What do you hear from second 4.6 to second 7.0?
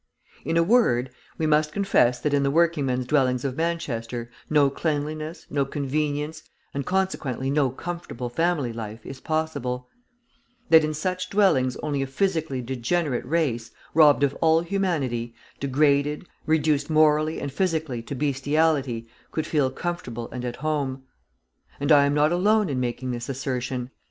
cleanliness, no convenience, and